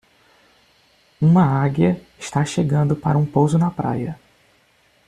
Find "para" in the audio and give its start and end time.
2.95-3.19